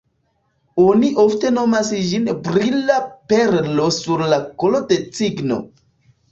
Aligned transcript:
Oni 0.83 1.11
ofte 1.23 1.51
nomas 1.57 1.91
ĝin 2.07 2.25
“brila 2.49 2.97
perlo 3.35 3.89
sur 4.01 4.27
la 4.35 4.43
kolo 4.65 4.85
de 4.93 5.01
cigno”. 5.23 5.63